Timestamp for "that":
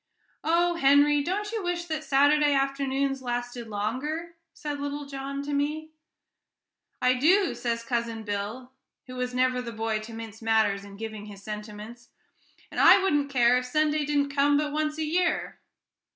1.85-2.03